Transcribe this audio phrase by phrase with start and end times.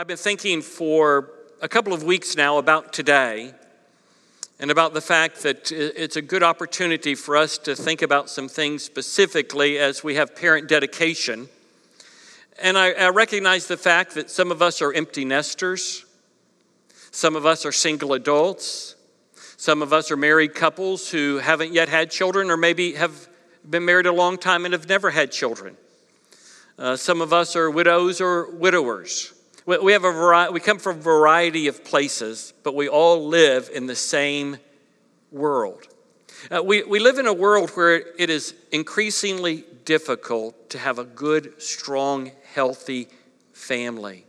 [0.00, 1.28] I've been thinking for
[1.60, 3.52] a couple of weeks now about today
[4.58, 8.48] and about the fact that it's a good opportunity for us to think about some
[8.48, 11.50] things specifically as we have parent dedication.
[12.62, 16.06] And I, I recognize the fact that some of us are empty nesters,
[17.10, 18.96] some of us are single adults,
[19.58, 23.28] some of us are married couples who haven't yet had children or maybe have
[23.68, 25.76] been married a long time and have never had children.
[26.78, 29.34] Uh, some of us are widows or widowers.
[29.78, 33.70] We, have a variety, we come from a variety of places, but we all live
[33.72, 34.56] in the same
[35.30, 35.86] world.
[36.50, 41.04] Uh, we, we live in a world where it is increasingly difficult to have a
[41.04, 43.06] good, strong, healthy
[43.52, 44.26] family.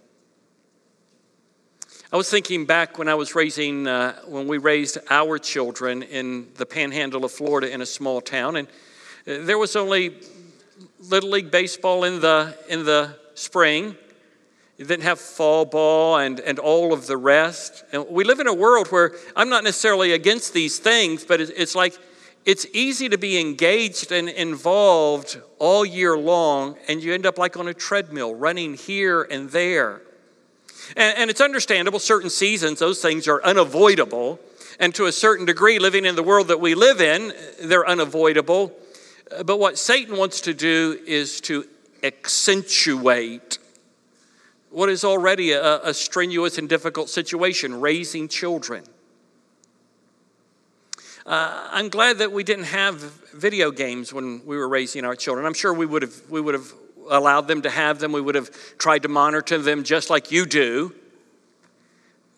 [2.13, 6.49] I was thinking back when I was raising, uh, when we raised our children in
[6.53, 10.17] the panhandle of Florida in a small town, and uh, there was only
[10.99, 13.95] Little League Baseball in the, in the spring
[14.81, 17.83] you didn't have fall ball and, and all of the rest.
[17.93, 21.75] And we live in a world where I'm not necessarily against these things, but it's
[21.75, 21.95] like
[22.45, 27.57] it's easy to be engaged and involved all year long, and you end up like
[27.57, 30.01] on a treadmill, running here and there.
[30.97, 34.39] And, and it's understandable, certain seasons, those things are unavoidable.
[34.79, 38.73] And to a certain degree, living in the world that we live in, they're unavoidable.
[39.45, 41.67] But what Satan wants to do is to
[42.01, 43.59] accentuate
[44.71, 48.83] what is already a, a strenuous and difficult situation raising children.
[51.25, 52.99] Uh, I'm glad that we didn't have
[53.33, 55.45] video games when we were raising our children.
[55.45, 56.73] I'm sure we would have, we would have
[57.09, 58.11] allowed them to have them.
[58.11, 60.95] We would have tried to monitor them just like you do.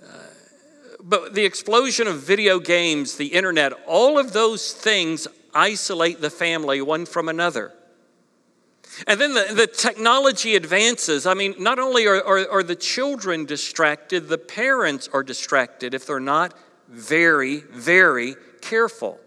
[0.04, 0.08] Uh,
[1.02, 6.82] but the explosion of video games, the internet, all of those things isolate the family
[6.82, 7.74] one from another.
[9.08, 11.26] And then the, the technology advances.
[11.26, 16.06] I mean, not only are, are, are the children distracted, the parents are distracted if
[16.06, 16.54] they're not
[16.88, 19.20] very, very careful.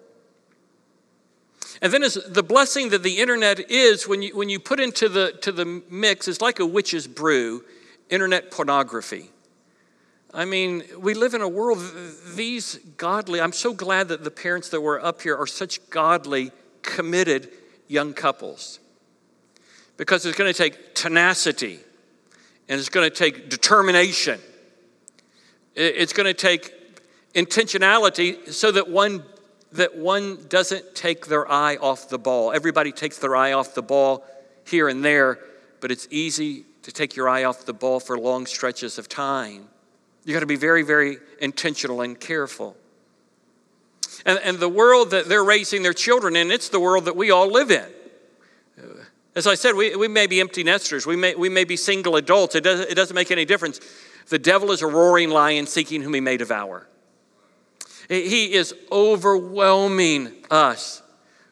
[1.82, 5.32] And then the blessing that the internet is when you, when you put into the,
[5.42, 7.64] to the mix is like a witch's brew,
[8.08, 9.30] internet pornography.
[10.32, 11.78] I mean, we live in a world,
[12.34, 16.52] these godly, I'm so glad that the parents that were up here are such godly,
[16.82, 17.50] committed
[17.88, 18.78] young couples
[19.96, 21.80] because it's going to take tenacity
[22.68, 24.40] and it's going to take determination.
[25.74, 26.72] It's going to take
[27.34, 29.22] intentionality so that one
[29.72, 32.52] that one doesn't take their eye off the ball.
[32.52, 34.24] Everybody takes their eye off the ball
[34.64, 35.38] here and there,
[35.80, 39.68] but it's easy to take your eye off the ball for long stretches of time.
[40.24, 42.76] You got to be very, very intentional and careful.
[44.24, 47.30] And, and the world that they're raising their children in, it's the world that we
[47.30, 47.86] all live in.
[49.36, 52.16] As I said, we, we may be empty nesters, we may, we may be single
[52.16, 52.54] adults.
[52.54, 53.80] It, does, it doesn't make any difference.
[54.28, 56.88] The devil is a roaring lion seeking whom he may devour.
[58.08, 61.02] He is overwhelming us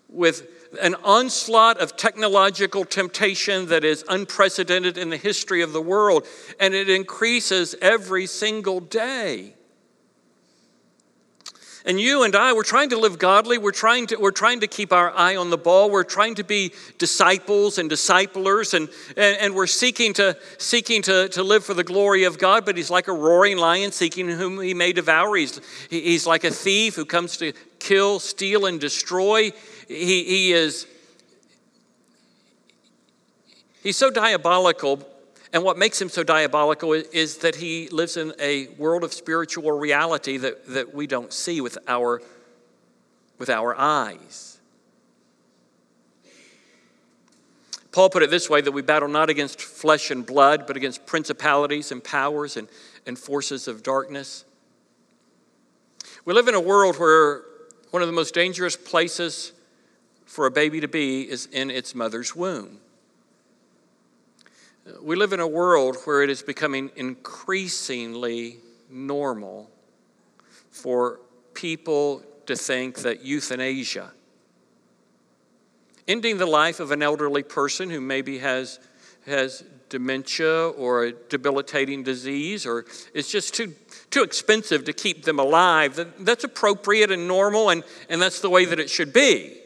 [0.08, 0.46] with
[0.80, 6.26] an onslaught of technological temptation that is unprecedented in the history of the world,
[6.58, 9.54] and it increases every single day.
[11.86, 13.58] And you and I, we're trying to live godly.
[13.58, 15.90] We're trying to, we're trying to keep our eye on the ball.
[15.90, 21.28] We're trying to be disciples and disciplers, and, and, and we're seeking, to, seeking to,
[21.28, 22.64] to live for the glory of God.
[22.64, 25.36] But he's like a roaring lion seeking whom he may devour.
[25.36, 29.52] He's, he's like a thief who comes to kill, steal, and destroy.
[29.86, 30.86] He, he is
[33.82, 35.06] he's so diabolical
[35.54, 39.70] and what makes him so diabolical is that he lives in a world of spiritual
[39.70, 42.20] reality that, that we don't see with our,
[43.38, 44.58] with our eyes.
[47.92, 51.06] Paul put it this way that we battle not against flesh and blood, but against
[51.06, 52.66] principalities and powers and,
[53.06, 54.44] and forces of darkness.
[56.24, 57.42] We live in a world where
[57.92, 59.52] one of the most dangerous places
[60.26, 62.80] for a baby to be is in its mother's womb.
[65.00, 68.58] We live in a world where it is becoming increasingly
[68.90, 69.70] normal
[70.70, 71.20] for
[71.54, 74.12] people to think that euthanasia,
[76.06, 78.78] ending the life of an elderly person who maybe has,
[79.24, 83.74] has dementia or a debilitating disease or it's just too,
[84.10, 88.50] too expensive to keep them alive, that, that's appropriate and normal and, and that's the
[88.50, 89.56] way that it should be.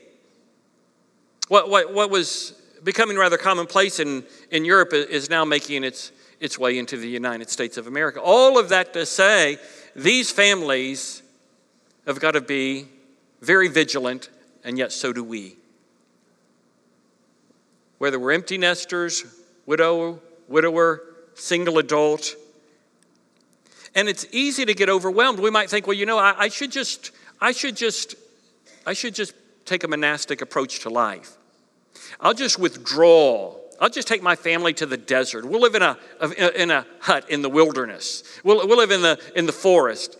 [1.48, 2.54] What, what, what was
[2.84, 7.50] becoming rather commonplace in, in Europe is now making its, its way into the United
[7.50, 8.20] States of America.
[8.20, 9.58] All of that to say,
[9.96, 11.22] these families
[12.06, 12.86] have got to be
[13.40, 14.30] very vigilant,
[14.64, 15.56] and yet so do we.
[17.98, 19.24] Whether we're empty nesters,
[19.66, 21.02] widow, widower,
[21.34, 22.34] single adult,
[23.94, 25.40] and it's easy to get overwhelmed.
[25.40, 27.10] We might think, well, you know, I, I should just,
[27.40, 28.14] I should just,
[28.86, 29.34] I should just
[29.64, 31.37] take a monastic approach to life.
[32.20, 33.54] I'll just withdraw.
[33.80, 35.44] I'll just take my family to the desert.
[35.44, 35.96] We'll live in a,
[36.60, 38.24] in a hut in the wilderness.
[38.42, 40.16] We'll, we'll live in the, in the forest.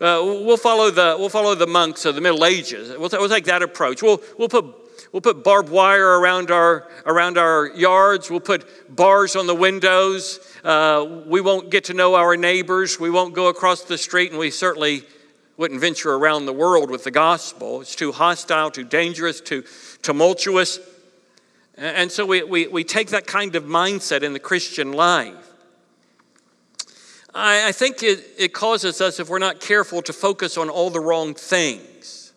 [0.00, 2.90] Uh, we'll, follow the, we'll follow the monks of the Middle Ages.
[2.90, 4.02] We'll, we'll take that approach.
[4.02, 4.64] We'll, we'll, put,
[5.12, 8.30] we'll put barbed wire around our, around our yards.
[8.30, 10.38] We'll put bars on the windows.
[10.62, 12.98] Uh, we won't get to know our neighbors.
[12.98, 15.02] We won't go across the street, and we certainly
[15.56, 17.80] wouldn't venture around the world with the gospel.
[17.80, 19.64] It's too hostile, too dangerous, too
[20.02, 20.78] tumultuous.
[21.78, 25.34] And so we, we, we take that kind of mindset in the Christian life.
[27.32, 30.90] I, I think it, it causes us, if we're not careful, to focus on all
[30.90, 32.32] the wrong things.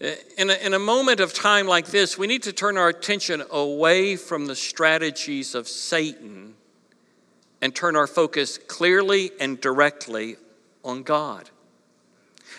[0.00, 3.42] In a, in a moment of time like this, we need to turn our attention
[3.50, 6.54] away from the strategies of Satan
[7.60, 10.36] and turn our focus clearly and directly
[10.84, 11.50] on God.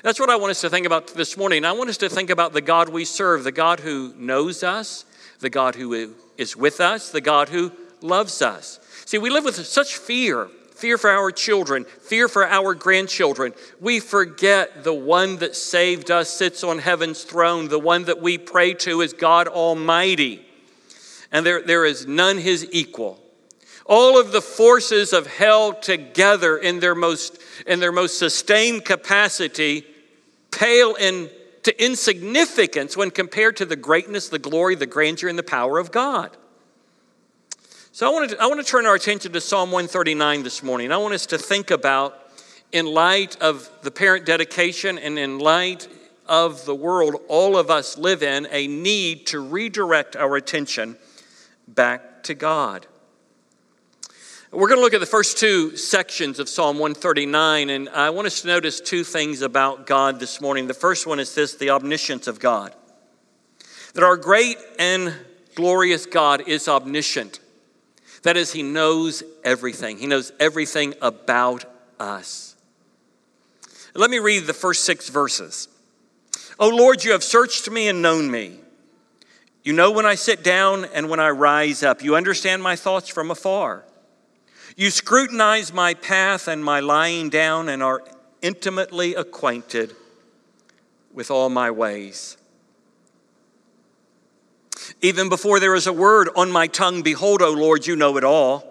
[0.03, 1.65] That's what I want us to think about this morning.
[1.65, 5.05] I want us to think about the God we serve, the God who knows us,
[5.39, 8.79] the God who is with us, the God who loves us.
[9.05, 10.49] See, we live with such fear
[10.79, 13.53] fear for our children, fear for our grandchildren.
[13.81, 18.37] We forget the one that saved us sits on heaven's throne, the one that we
[18.37, 20.45] pray to is God Almighty.
[21.33, 23.19] And there, there is none his equal.
[23.89, 29.83] All of the forces of hell together in their most, in their most sustained capacity
[30.51, 31.27] pale in,
[31.63, 35.91] to insignificance when compared to the greatness, the glory, the grandeur, and the power of
[35.91, 36.37] God.
[37.91, 40.91] So I want, to, I want to turn our attention to Psalm 139 this morning.
[40.91, 42.15] I want us to think about,
[42.71, 45.87] in light of the parent dedication and in light
[46.27, 50.95] of the world all of us live in, a need to redirect our attention
[51.67, 52.85] back to God.
[54.51, 58.25] We're going to look at the first two sections of Psalm 139, and I want
[58.25, 60.65] us to notice two things about God this morning.
[60.65, 62.73] The first one is this the omniscience of God.
[63.93, 65.13] That our great and
[65.53, 67.39] glorious God is omniscient.
[68.23, 71.65] That is, He knows everything, He knows everything about
[71.99, 72.55] us.
[73.93, 75.67] Let me read the first six verses.
[76.57, 78.57] O Lord, you have searched me and known me.
[79.63, 82.01] You know when I sit down and when I rise up.
[82.01, 83.85] You understand my thoughts from afar.
[84.79, 88.01] You scrutinize my path and my lying down and are
[88.41, 89.93] intimately acquainted
[91.11, 92.37] with all my ways.
[95.01, 98.23] Even before there is a word on my tongue, behold, O Lord, you know it
[98.23, 98.63] all.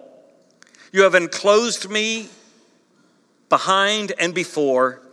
[0.91, 2.29] You have enclosed me
[3.47, 5.03] behind and before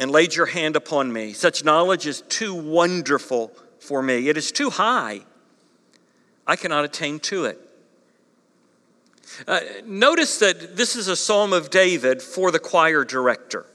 [0.00, 1.32] and laid your hand upon me.
[1.32, 5.20] Such knowledge is too wonderful for me, it is too high.
[6.44, 7.63] I cannot attain to it.
[9.46, 13.66] Uh, notice that this is a psalm of David for the choir director.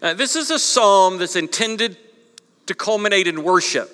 [0.00, 1.96] Uh, this is a psalm that's intended
[2.66, 3.90] to culminate in worship.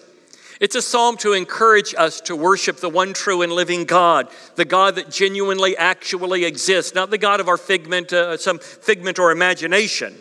[0.60, 4.64] It's a psalm to encourage us to worship the one true and living God, the
[4.64, 9.30] God that genuinely actually exists, not the God of our figment, uh, some figment or
[9.30, 10.14] imagination,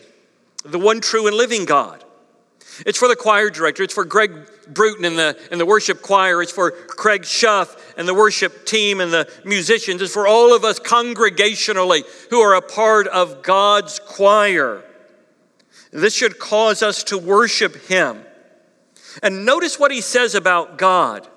[0.64, 2.05] the one true and living God.
[2.86, 4.32] It's for the choir director, it's for Greg
[4.68, 9.00] Bruton and the, and the worship choir, it's for Craig Schuff and the worship team
[9.00, 14.00] and the musicians, it's for all of us congregationally who are a part of God's
[14.00, 14.84] choir.
[15.92, 18.26] This should cause us to worship Him.
[19.24, 21.28] And notice what he says about God.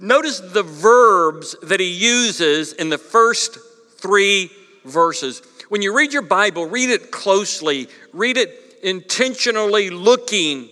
[0.00, 3.58] Notice the verbs that he uses in the first
[3.98, 4.50] three
[4.84, 5.42] verses.
[5.68, 10.68] When you read your Bible, read it closely, read it intentionally looking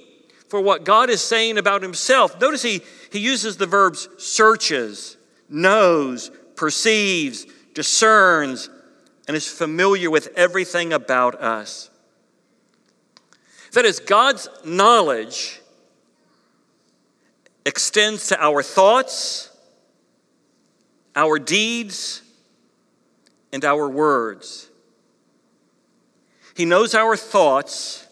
[0.49, 2.40] for what God is saying about himself.
[2.40, 2.81] Notice he,
[3.12, 5.17] he uses the verbs searches,
[5.49, 8.71] knows, perceives, discerns,
[9.26, 11.90] and is familiar with everything about us.
[13.73, 15.61] That is, God's knowledge
[17.67, 19.50] extends to our thoughts,
[21.14, 22.23] our deeds,
[23.52, 24.69] and our words.
[26.57, 28.07] He knows our thoughts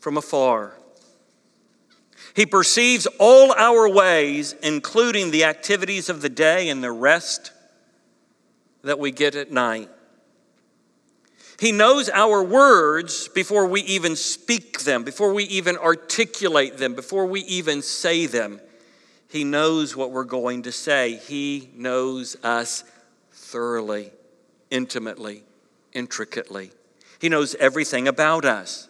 [0.00, 0.72] from afar.
[2.34, 7.52] He perceives all our ways, including the activities of the day and the rest
[8.82, 9.88] that we get at night.
[11.60, 17.26] He knows our words before we even speak them, before we even articulate them, before
[17.26, 18.60] we even say them.
[19.28, 21.16] He knows what we're going to say.
[21.16, 22.82] He knows us
[23.32, 24.10] thoroughly,
[24.70, 25.44] intimately,
[25.92, 26.72] intricately.
[27.20, 28.88] He knows everything about us.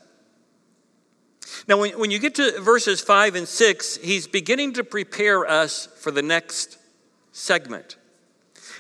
[1.69, 5.89] Now, when, when you get to verses 5 and 6, he's beginning to prepare us
[5.97, 6.79] for the next
[7.33, 7.97] segment.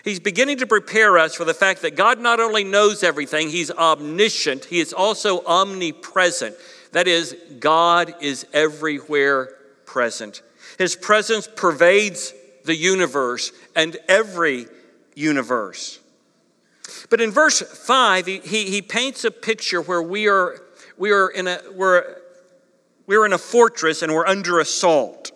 [0.04, 3.70] He's beginning to prepare us for the fact that God not only knows everything, He's
[3.70, 6.54] omniscient, He is also omnipresent.
[6.92, 9.56] That is, God is everywhere
[9.86, 10.42] present.
[10.78, 14.66] His presence pervades the universe and every
[15.14, 16.00] universe.
[17.08, 20.62] But in verse 5, he, he paints a picture where we are,
[20.98, 22.18] we are in a, we're,
[23.06, 25.32] we're in a fortress and we're under assault.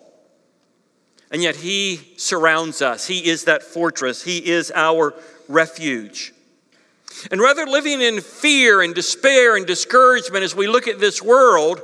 [1.31, 3.07] And yet he surrounds us.
[3.07, 4.23] He is that fortress.
[4.23, 5.15] He is our
[5.49, 6.33] refuge.
[7.31, 11.83] And rather living in fear and despair and discouragement as we look at this world,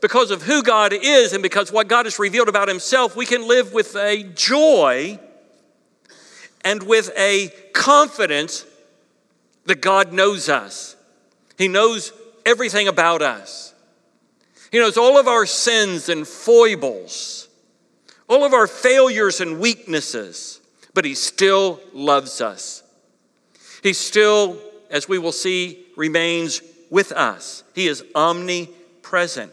[0.00, 3.46] because of who God is and because what God has revealed about himself, we can
[3.46, 5.18] live with a joy
[6.64, 8.64] and with a confidence
[9.66, 10.96] that God knows us.
[11.56, 12.12] He knows
[12.46, 13.67] everything about us.
[14.70, 17.48] He knows all of our sins and foibles,
[18.28, 20.60] all of our failures and weaknesses,
[20.94, 22.82] but He still loves us.
[23.82, 24.58] He still,
[24.90, 26.60] as we will see, remains
[26.90, 27.64] with us.
[27.74, 29.52] He is omnipresent.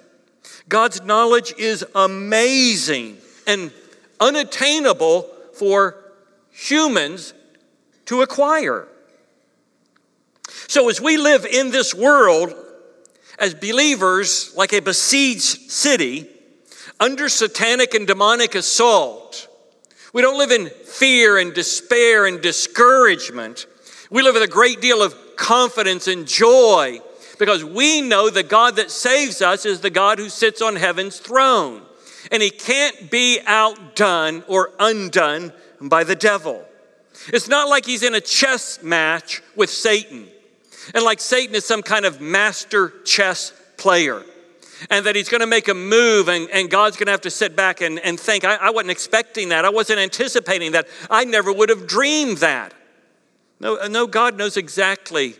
[0.67, 3.17] God's knowledge is amazing
[3.47, 3.71] and
[4.19, 5.95] unattainable for
[6.51, 7.33] humans
[8.05, 8.87] to acquire.
[10.67, 12.53] So, as we live in this world
[13.39, 16.27] as believers, like a besieged city,
[16.99, 19.47] under satanic and demonic assault,
[20.13, 23.65] we don't live in fear and despair and discouragement.
[24.09, 27.01] We live with a great deal of confidence and joy
[27.37, 31.19] because we know the God that saves us is the God who sits on heaven's
[31.19, 31.81] throne.
[32.31, 35.51] And he can't be outdone or undone
[35.81, 36.63] by the devil.
[37.27, 40.29] It's not like he's in a chess match with Satan
[40.93, 44.23] and like Satan is some kind of master chess player.
[44.89, 47.29] And that he's going to make a move, and, and God's going to have to
[47.29, 49.63] sit back and, and think, I, I wasn't expecting that.
[49.63, 50.87] I wasn't anticipating that.
[51.09, 52.73] I never would have dreamed that.
[53.61, 55.35] No, uh, no, God knows exactly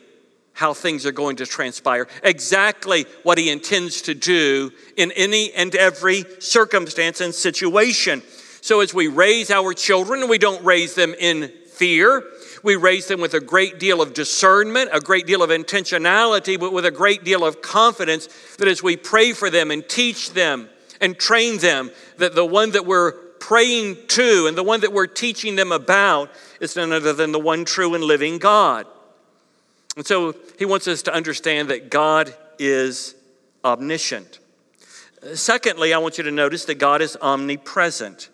[0.53, 5.75] how things are going to transpire, exactly what He intends to do in any and
[5.75, 8.23] every circumstance and situation.
[8.61, 12.23] So, as we raise our children, we don't raise them in fear,
[12.65, 16.73] we raise them with a great deal of discernment, a great deal of intentionality, but
[16.73, 20.67] with a great deal of confidence that as we pray for them and teach them
[20.99, 25.05] and train them, that the one that we're praying to and the one that we're
[25.05, 28.87] teaching them about is none other than the one true and living God.
[29.95, 33.13] And so he wants us to understand that God is
[33.63, 34.39] omniscient.
[35.35, 38.29] Secondly, I want you to notice that God is omnipresent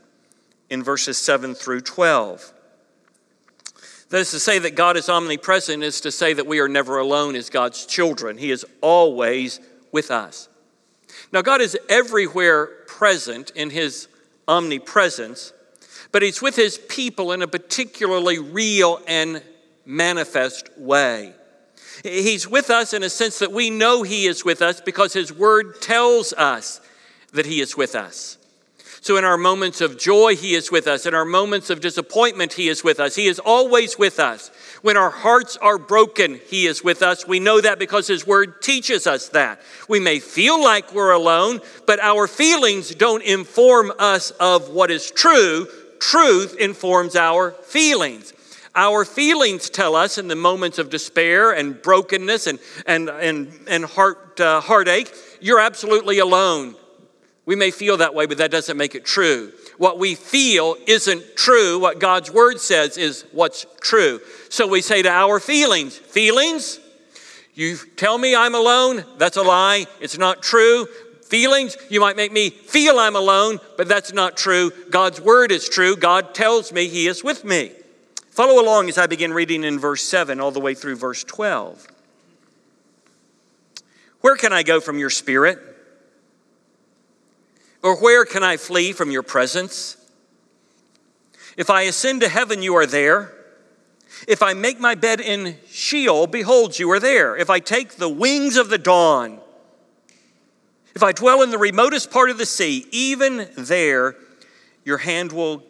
[0.70, 2.54] in verses 7 through 12.
[4.12, 7.00] That is to say that God is omnipresent, is to say that we are never
[7.00, 8.38] alone as God's children.
[8.38, 9.62] He is always
[9.94, 10.50] with us.
[11.32, 14.10] Now, God is everywhere present in His
[14.50, 15.54] omnipresence,
[16.12, 19.42] but He's with His people in a particularly real and
[19.86, 21.34] manifest way.
[22.04, 25.32] He's with us in a sense that we know He is with us because His
[25.32, 26.82] Word tells us
[27.32, 28.38] that He is with us.
[29.04, 31.08] So, in our moments of joy, He is with us.
[31.08, 33.16] In our moments of disappointment, He is with us.
[33.16, 34.52] He is always with us.
[34.84, 37.28] When our hearts are broken, He is with us.
[37.28, 39.60] We know that because His Word teaches us that.
[39.90, 45.10] We may feel like we're alone, but our feelings don't inform us of what is
[45.10, 45.68] true.
[46.00, 48.34] Truth informs our feelings.
[48.76, 53.84] Our feelings tell us in the moments of despair and brokenness and, and, and, and
[53.84, 56.76] heart, uh, heartache, you're absolutely alone.
[57.52, 59.52] We may feel that way, but that doesn't make it true.
[59.78, 61.80] What we feel isn't true.
[61.80, 64.22] What God's word says is what's true.
[64.48, 66.80] So we say to our feelings, Feelings,
[67.54, 70.88] you tell me I'm alone, that's a lie, it's not true.
[71.28, 74.72] Feelings, you might make me feel I'm alone, but that's not true.
[74.90, 75.98] God's word is true.
[75.98, 77.74] God tells me He is with me.
[78.30, 81.86] Follow along as I begin reading in verse 7 all the way through verse 12.
[84.22, 85.71] Where can I go from your spirit?
[87.84, 89.98] Or where can I flee from your presence?
[91.58, 93.34] If I ascend to heaven, you are there.
[94.28, 97.36] If I make my bed in Sheol, behold, you are there.
[97.36, 99.40] If I take the wings of the dawn,
[100.94, 104.16] if I dwell in the remotest part of the sea, even there
[104.84, 105.64] your hand will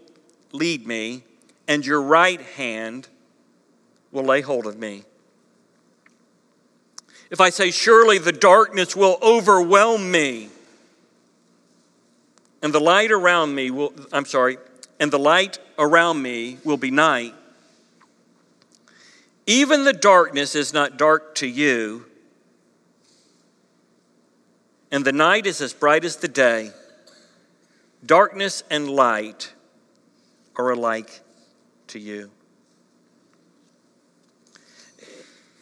[0.51, 1.23] lead me,
[1.67, 3.07] and your right hand
[4.11, 5.03] will lay hold of me.
[7.29, 10.49] If I say, Surely the darkness will overwhelm me,
[12.61, 14.57] and the light around me will, I'm sorry,
[14.99, 17.33] and the light around me will be night.
[19.47, 22.05] Even the darkness is not dark to you,
[24.91, 26.71] and the night is as bright as the day.
[28.05, 29.53] Darkness and light
[30.55, 31.21] are alike
[31.87, 32.31] to you.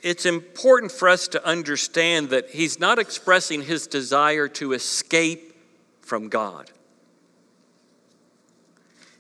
[0.02, 5.56] it's important for us to understand that he's not expressing his desire to escape
[6.02, 6.72] from God.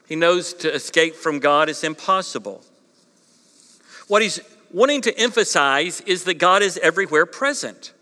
[0.10, 2.63] He knows to escape from God is impossible.
[4.08, 4.39] What he's
[4.72, 7.94] wanting to emphasize is that God is everywhere present.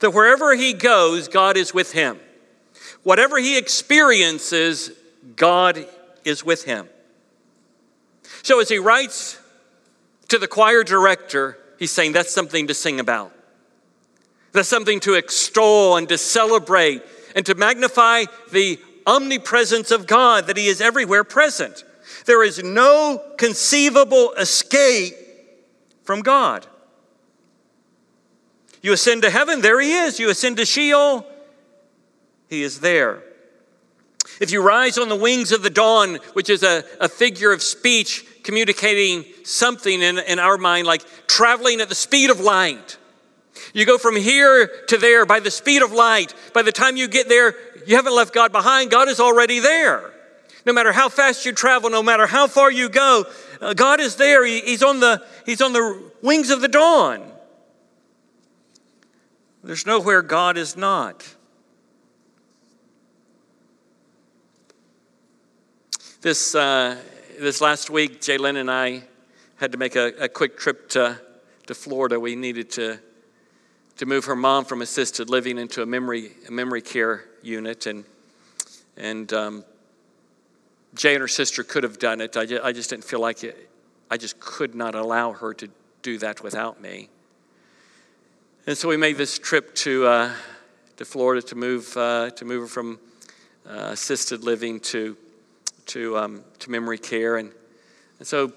[0.00, 2.18] That wherever he goes, God is with him.
[3.04, 4.90] Whatever he experiences,
[5.36, 5.86] God
[6.24, 6.88] is with him.
[8.42, 9.38] So as he writes
[10.28, 13.32] to the choir director, he's saying that's something to sing about.
[14.50, 17.02] That's something to extol and to celebrate
[17.36, 21.84] and to magnify the omnipresence of God, that He is everywhere present.
[22.24, 25.14] There is no conceivable escape
[26.02, 26.66] from God.
[28.82, 30.18] You ascend to heaven, there He is.
[30.18, 31.26] You ascend to Sheol,
[32.48, 33.22] He is there.
[34.40, 37.62] If you rise on the wings of the dawn, which is a, a figure of
[37.62, 42.96] speech communicating something in, in our mind like traveling at the speed of light.
[43.72, 46.34] You go from here to there by the speed of light.
[46.52, 48.90] By the time you get there, you haven't left God behind.
[48.90, 50.12] God is already there.
[50.66, 53.24] No matter how fast you travel, no matter how far you go,
[53.60, 54.44] uh, God is there.
[54.44, 57.24] He, he's, on the, he's on the wings of the dawn.
[59.62, 61.34] There's nowhere God is not.
[66.20, 66.96] This, uh,
[67.38, 69.04] this last week, Jalen and I
[69.56, 71.20] had to make a, a quick trip to,
[71.66, 72.18] to Florida.
[72.18, 72.98] We needed to,
[73.98, 77.86] to move her mom from assisted living into a memory, a memory care unit.
[77.86, 78.04] And,
[78.96, 79.64] and um,
[80.94, 82.36] Jay and her sister could have done it.
[82.36, 83.70] I just, I just didn't feel like it.
[84.10, 85.68] I just could not allow her to
[86.02, 87.08] do that without me.
[88.66, 90.32] And so we made this trip to, uh,
[90.96, 92.98] to Florida to move, uh, to move her from
[93.68, 95.16] uh, assisted living to
[95.86, 97.36] to, um, to memory care.
[97.36, 97.50] And,
[98.18, 98.52] and so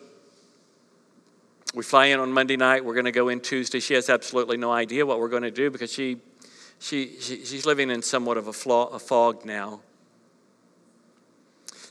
[1.73, 2.83] we fly in on Monday night.
[2.83, 3.79] We're going to go in Tuesday.
[3.79, 6.17] She has absolutely no idea what we're going to do because she,
[6.79, 9.81] she, she she's living in somewhat of a, flaw, a fog now.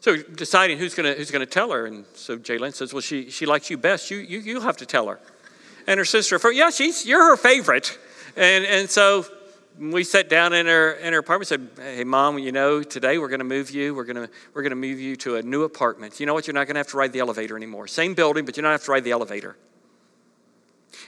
[0.00, 3.46] So deciding who's going who's to tell her, and so Jalen says, "Well, she she
[3.46, 4.10] likes you best.
[4.10, 5.20] You you you have to tell her."
[5.86, 7.98] And her sister, yeah, she's you're her favorite,
[8.36, 9.26] and and so
[9.78, 13.28] we sat down in her in her apartment said hey mom you know today we're
[13.28, 16.26] going to move you we're going we're to move you to a new apartment you
[16.26, 18.56] know what you're not going to have to ride the elevator anymore same building but
[18.56, 19.56] you're not have to ride the elevator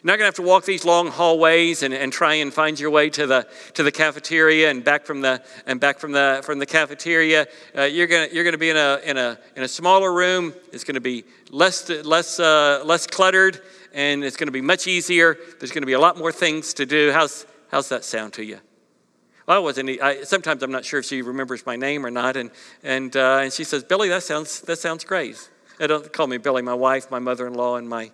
[0.03, 2.91] not going to have to walk these long hallways and, and try and find your
[2.91, 6.59] way to the to the cafeteria and back from the and back from the from
[6.59, 9.69] the cafeteria uh, you're going to you're to be in a in a in a
[9.69, 13.61] smaller room it's going to be less less uh, less cluttered
[13.93, 16.75] and it's going to be much easier there's going to be a lot more things
[16.75, 18.59] to do how's How's that sound to you?
[19.47, 19.91] Well, I wasn't.
[20.03, 22.51] I, sometimes I'm not sure if she remembers my name or not, and
[22.83, 26.37] and uh, and she says, "Billy, that sounds that sounds great." I don't call me
[26.37, 26.63] Billy.
[26.63, 28.11] My wife, my mother-in-law, and my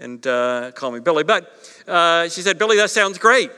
[0.00, 1.24] and uh, call me Billy.
[1.24, 1.52] But
[1.86, 3.50] uh, she said, "Billy, that sounds great."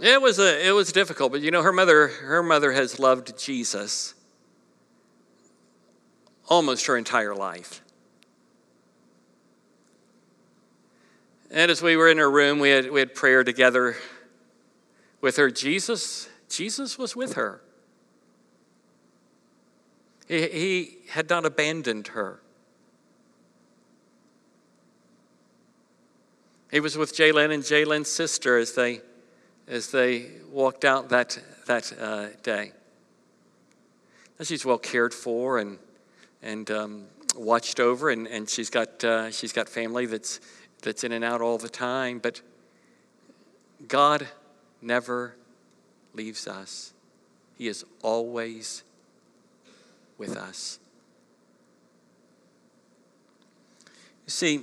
[0.00, 3.38] It was a, it was difficult, but you know, her mother her mother has loved
[3.38, 4.14] Jesus
[6.48, 7.82] almost her entire life.
[11.50, 13.96] And as we were in her room, we had, we had prayer together
[15.22, 15.50] with her.
[15.50, 17.62] Jesus, Jesus was with her.
[20.28, 22.41] He, he had not abandoned her.
[26.72, 29.02] He was with Jalen and Jalen's sister as they,
[29.68, 32.72] as they walked out that, that uh, day.
[34.42, 35.78] She's well cared for and,
[36.42, 37.04] and um,
[37.36, 40.40] watched over, and, and she's, got, uh, she's got family that's
[40.82, 42.42] that's in and out all the time, but
[43.88, 44.26] God
[44.80, 45.36] never
[46.12, 46.92] leaves us.
[47.56, 48.82] He is always
[50.18, 50.78] with us.
[54.26, 54.60] You see,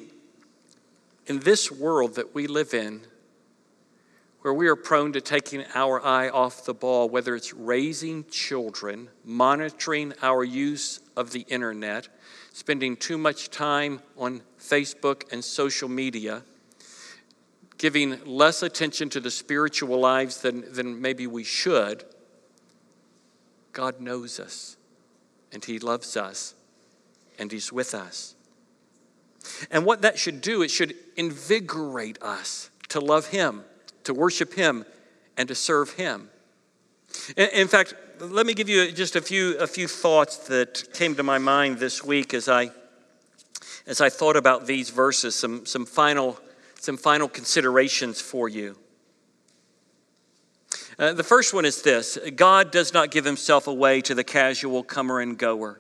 [1.30, 3.02] in this world that we live in,
[4.42, 9.08] where we are prone to taking our eye off the ball, whether it's raising children,
[9.24, 12.08] monitoring our use of the internet,
[12.52, 16.42] spending too much time on Facebook and social media,
[17.78, 22.04] giving less attention to the spiritual lives than, than maybe we should,
[23.72, 24.78] God knows us
[25.54, 26.56] and He loves us
[27.38, 28.36] and He's with us.
[29.72, 33.64] And what that should do, it should invigorate us to love Him,
[34.04, 34.86] to worship Him,
[35.38, 36.30] and to serve Him.
[37.38, 41.24] In fact, let me give you just a few, a few thoughts that came to
[41.24, 42.72] my mind this week as I,
[43.88, 46.38] as I thought about these verses, some, some, final,
[46.80, 48.78] some final considerations for you.
[50.98, 54.84] Uh, the first one is this God does not give himself away to the casual
[54.84, 55.80] comer and goer.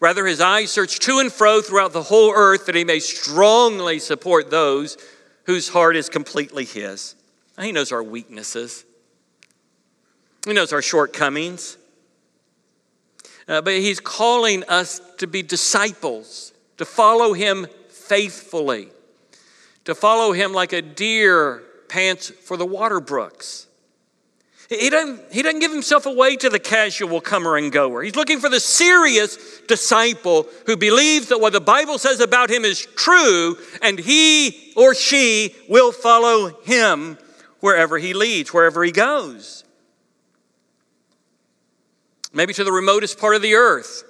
[0.00, 3.98] Rather, his eyes search to and fro throughout the whole earth that he may strongly
[3.98, 4.96] support those
[5.44, 7.14] whose heart is completely his.
[7.60, 8.84] He knows our weaknesses,
[10.46, 11.76] he knows our shortcomings.
[13.48, 18.90] Uh, but he's calling us to be disciples, to follow him faithfully,
[19.84, 23.66] to follow him like a deer pants for the water brooks.
[24.70, 28.02] He doesn't, he doesn't give himself away to the casual comer and goer.
[28.02, 32.64] He's looking for the serious disciple who believes that what the Bible says about him
[32.64, 37.18] is true and he or she will follow him
[37.58, 39.64] wherever he leads, wherever he goes.
[42.32, 44.04] Maybe to the remotest part of the earth.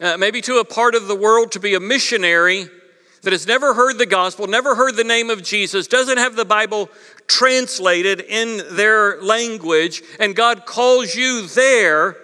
[0.00, 2.68] Uh, maybe to a part of the world to be a missionary
[3.22, 6.44] that has never heard the gospel, never heard the name of Jesus, doesn't have the
[6.44, 6.88] Bible
[7.30, 12.16] translated in their language, and God calls you there,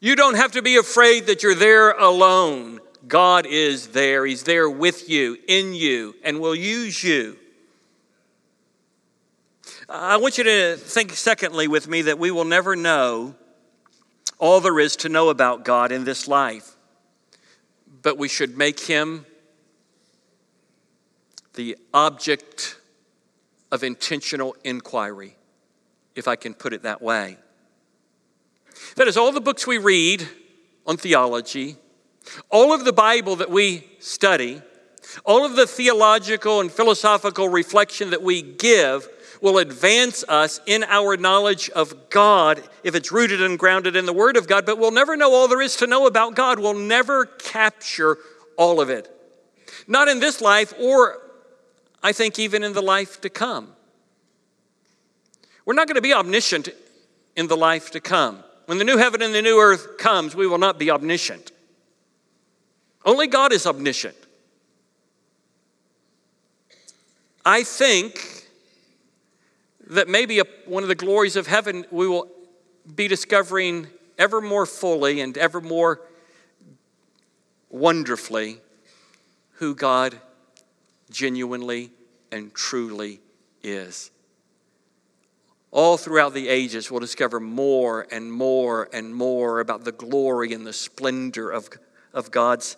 [0.00, 2.80] you don't have to be afraid that you're there alone.
[3.08, 4.26] God is there.
[4.26, 7.36] He's there with you, in you, and will use you.
[9.88, 13.34] I want you to think, secondly, with me, that we will never know
[14.38, 16.76] all there is to know about God in this life,
[18.02, 19.24] but we should make Him
[21.54, 22.77] the object
[23.70, 25.36] of intentional inquiry,
[26.14, 27.36] if I can put it that way.
[28.96, 30.28] That is, all the books we read
[30.86, 31.76] on theology,
[32.50, 34.62] all of the Bible that we study,
[35.24, 39.08] all of the theological and philosophical reflection that we give
[39.40, 44.12] will advance us in our knowledge of God if it's rooted and grounded in the
[44.12, 46.58] Word of God, but we'll never know all there is to know about God.
[46.58, 48.18] We'll never capture
[48.56, 49.08] all of it.
[49.86, 51.18] Not in this life or
[52.02, 53.72] I think even in the life to come.
[55.64, 56.68] We're not going to be omniscient
[57.36, 58.42] in the life to come.
[58.66, 61.52] When the new heaven and the new earth comes, we will not be omniscient.
[63.04, 64.16] Only God is omniscient.
[67.44, 68.46] I think
[69.86, 72.28] that maybe a, one of the glories of heaven we will
[72.94, 73.86] be discovering
[74.18, 76.00] ever more fully and ever more
[77.70, 78.58] wonderfully
[79.52, 80.18] who God
[81.10, 81.90] genuinely
[82.30, 83.20] and truly
[83.62, 84.10] is.
[85.70, 90.66] All throughout the ages, we'll discover more and more and more about the glory and
[90.66, 91.68] the splendor of,
[92.14, 92.76] of God's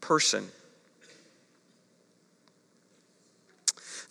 [0.00, 0.48] person.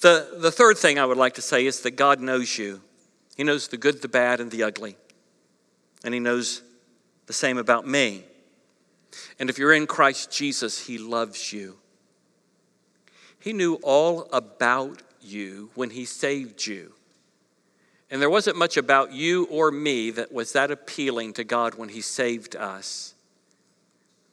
[0.01, 2.81] The, the third thing I would like to say is that God knows you.
[3.35, 4.95] He knows the good, the bad, and the ugly.
[6.03, 6.61] And He knows
[7.27, 8.23] the same about me.
[9.39, 11.77] And if you're in Christ Jesus, He loves you.
[13.47, 16.91] He knew all about you when He saved you.
[18.11, 21.87] And there wasn't much about you or me that was that appealing to God when
[21.87, 23.15] He saved us.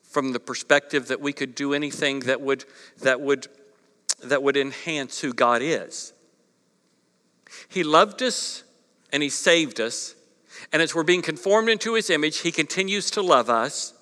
[0.02, 2.64] From the perspective that we could do anything that would,
[3.02, 3.46] that would,
[4.24, 6.12] that would enhance who God is.
[7.68, 8.64] He loved us
[9.12, 10.16] and He saved us.
[10.72, 13.94] And as we're being conformed into His image, He continues to love us.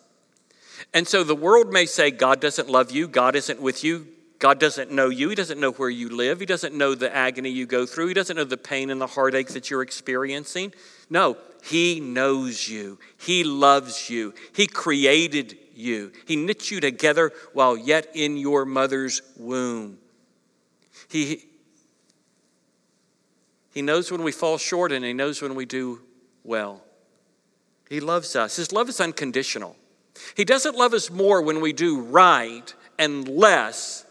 [0.94, 4.07] And so the world may say, God doesn't love you, God isn't with you,
[4.42, 5.28] God doesn't know you.
[5.28, 6.40] He doesn't know where you live.
[6.40, 8.09] He doesn't know the agony you go through.
[8.09, 10.74] He doesn't know the pain and the heartache that you're experiencing.
[11.09, 12.98] No, He knows you.
[13.20, 14.35] He loves you.
[14.52, 16.11] He created you.
[16.26, 19.98] He knit you together while yet in your mother's womb.
[21.07, 21.44] He,
[23.70, 26.00] he knows when we fall short and He knows when we do
[26.42, 26.83] well.
[27.88, 28.57] He loves us.
[28.57, 29.76] His love is unconditional.
[30.37, 34.05] He doesn't love us more when we do right and less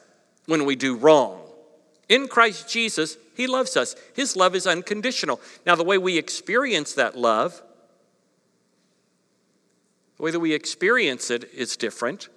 [0.52, 1.40] when we do wrong.
[2.10, 3.96] In Christ Jesus, He loves us.
[4.14, 5.40] His love is unconditional.
[5.66, 7.62] Now, the way we experience that love,
[10.18, 12.28] the way that we experience it is different.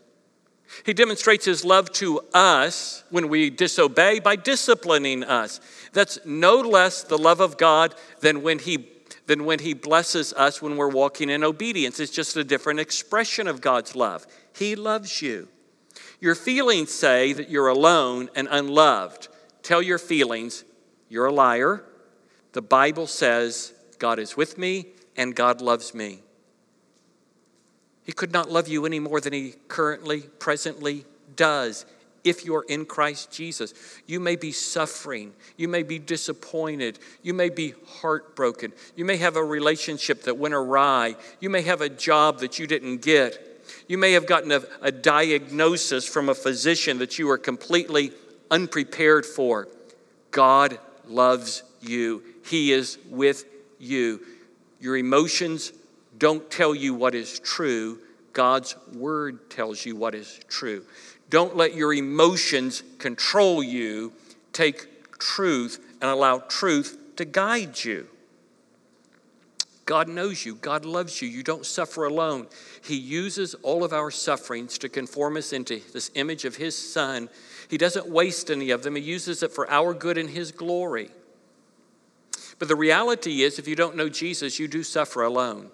[0.87, 5.61] He demonstrates His love to us when we disobey by disciplining us.
[5.93, 8.91] That's no less the love of God than when He
[9.27, 11.99] than when he blesses us when we're walking in obedience.
[11.99, 14.27] It's just a different expression of God's love.
[14.55, 15.49] He loves you.
[16.25, 19.29] Your feelings say that you're alone and unloved.
[19.63, 20.65] Tell your feelings
[21.11, 21.85] you're a liar.
[22.53, 24.87] The Bible says God is with me
[25.19, 26.21] and God loves me.
[28.05, 31.05] He could not love you any more than he currently, presently
[31.37, 31.85] does
[32.25, 33.75] if you're in Christ Jesus.
[34.07, 35.35] You may be suffering.
[35.59, 37.01] You may be disappointed.
[37.23, 38.73] You may be heartbroken.
[38.97, 41.17] You may have a relationship that went awry.
[41.41, 43.54] You may have a job that you didn't get.
[43.89, 48.13] You may have gotten a, a diagnosis from a physician that you are completely
[48.51, 49.69] unprepared for.
[50.31, 53.45] God loves you, He is with
[53.79, 54.21] you.
[54.81, 55.73] Your emotions
[56.19, 57.99] don't tell you what is true.
[58.33, 60.85] God's word tells you what is true.
[61.31, 64.13] Don't let your emotions control you.
[64.53, 68.09] Take truth and allow truth to guide you.
[69.85, 70.55] God knows you.
[70.57, 71.29] God loves you.
[71.29, 72.47] You don't suffer alone.
[72.83, 77.29] He uses all of our sufferings to conform us into this image of His Son.
[77.69, 81.11] He doesn't waste any of them, He uses it for our good and His glory.
[82.59, 85.71] But the reality is, if you don't know Jesus, you do suffer alone.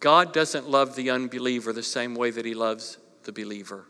[0.00, 3.86] God doesn't love the unbeliever the same way that He loves the believer.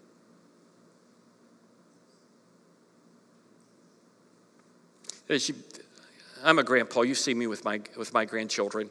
[6.43, 7.03] I'm a grandpa.
[7.03, 8.91] You see me with my, with my grandchildren.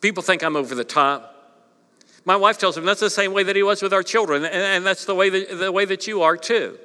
[0.00, 1.34] People think I'm over the top.
[2.24, 4.54] My wife tells him that's the same way that he was with our children, and,
[4.54, 6.78] and that's the way that, the way that you are too.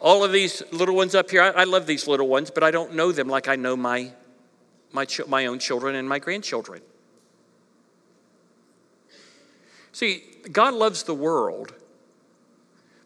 [0.00, 2.70] All of these little ones up here, I, I love these little ones, but I
[2.70, 4.12] don't know them like I know my,
[4.92, 6.80] my, my own children and my grandchildren.
[9.92, 11.74] See, God loves the world,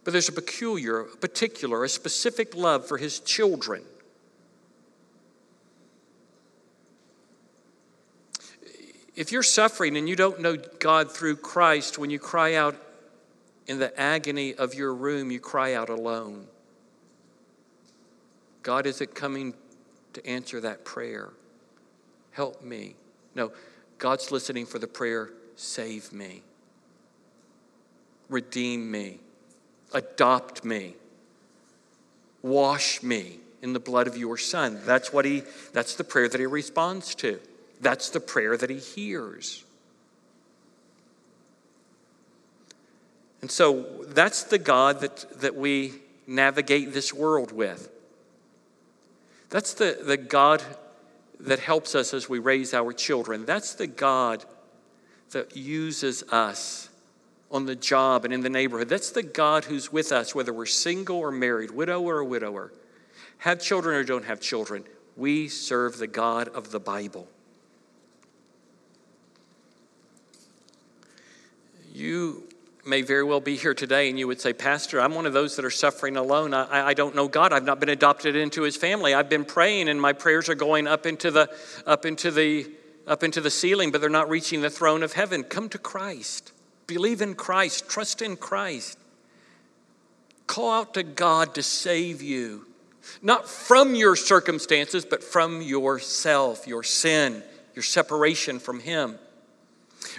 [0.05, 3.83] but there's a peculiar, a particular, a specific love for his children.
[9.17, 12.77] If you're suffering and you don't know God through Christ, when you cry out
[13.67, 16.47] in the agony of your room, you cry out alone.
[18.63, 19.55] God isn't coming
[20.13, 21.33] to answer that prayer.
[22.33, 22.97] Help me.
[23.35, 23.53] No,
[23.99, 26.43] God's listening for the prayer, save me,
[28.29, 29.21] redeem me,
[29.95, 30.95] adopt me,
[32.43, 34.81] wash me in the blood of your son.
[34.85, 37.41] That's what he that's the prayer that he responds to.
[37.81, 39.65] That's the prayer that he hears.
[43.41, 45.93] And so that's the God that, that we
[46.27, 47.91] navigate this world with.
[49.51, 50.63] That's the, the God
[51.41, 53.45] that helps us as we raise our children.
[53.45, 54.47] That's the God
[55.33, 56.89] that uses us
[57.51, 58.89] on the job and in the neighborhood.
[58.89, 62.73] That's the God who's with us, whether we're single or married, widow or a widower,
[63.39, 64.85] have children or don't have children.
[65.17, 67.29] We serve the God of the Bible.
[71.93, 72.43] You
[72.87, 75.57] may very well be here today and you would say, Pastor, I'm one of those
[75.57, 76.53] that are suffering alone.
[76.53, 77.53] I, I don't know God.
[77.53, 79.15] I've not been adopted into his family.
[79.15, 81.55] I've been praying and my prayers are going up into the
[81.87, 82.71] up into the
[83.07, 85.45] up into the ceiling, but they're not reaching the throne of heaven.
[85.45, 86.53] Come to Christ.
[86.87, 87.89] Believe in Christ.
[87.89, 88.99] Trust in Christ.
[90.47, 92.67] Call out to God to save you.
[93.23, 97.43] Not from your circumstances, but from yourself, your sin,
[97.75, 99.19] your separation from Him.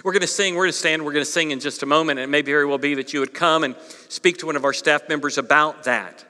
[0.04, 1.86] We're going to sing, we're going to stand, we're going to sing in just a
[1.86, 3.76] moment, and it may very well be that you would come and
[4.08, 6.24] speak to one of our staff members about that.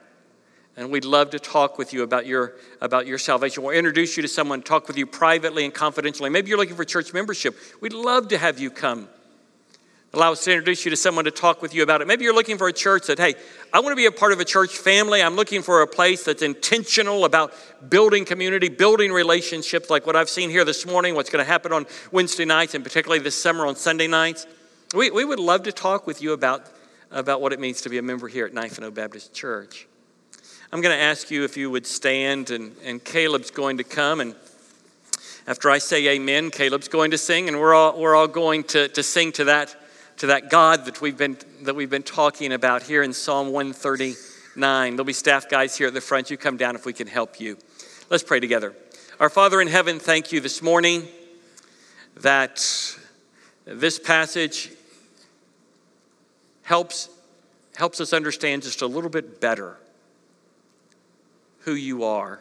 [0.75, 3.63] And we'd love to talk with you about your, about your salvation.
[3.63, 6.29] We'll introduce you to someone, talk with you privately and confidentially.
[6.29, 7.57] Maybe you're looking for church membership.
[7.81, 9.09] We'd love to have you come
[10.13, 12.07] Allow us to introduce you to someone to talk with you about it.
[12.07, 13.35] Maybe you're looking for a church that, hey,
[13.73, 15.21] I want to be a part of a church family.
[15.21, 17.53] I'm looking for a place that's intentional about
[17.89, 21.73] building community, building relationships, like what I've seen here this morning, what's going to happen
[21.73, 24.47] on Wednesday nights, and particularly this summer on Sunday nights.
[24.95, 26.65] We, we would love to talk with you about,
[27.11, 29.87] about what it means to be a member here at Knife and O Baptist Church.
[30.71, 34.21] I'm going to ask you if you would stand, and, and Caleb's going to come.
[34.21, 34.35] And
[35.45, 38.87] after I say amen, Caleb's going to sing, and we're all, we're all going to,
[38.87, 39.75] to sing to that
[40.17, 44.95] to that God that we've been, that we've been talking about here in Psalm 139.
[44.95, 46.31] There'll be staff guys here at the front.
[46.31, 47.57] You come down if we can help you.
[48.09, 48.75] Let's pray together.
[49.19, 51.07] Our Father in heaven, thank you this morning
[52.17, 52.57] that
[53.65, 54.71] this passage
[56.63, 57.09] helps,
[57.75, 59.77] helps us understand just a little bit better
[61.59, 62.39] who you are.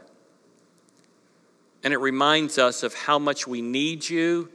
[1.85, 4.49] And it reminds us of how much we need you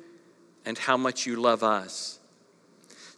[0.66, 2.21] and how much you love us.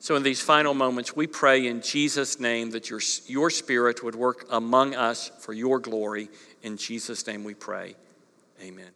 [0.03, 4.15] So, in these final moments, we pray in Jesus' name that your, your Spirit would
[4.15, 6.27] work among us for your glory.
[6.61, 7.95] In Jesus' name we pray.
[8.61, 8.91] Amen.